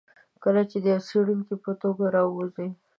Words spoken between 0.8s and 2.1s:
د یوه څېړونکي په توګه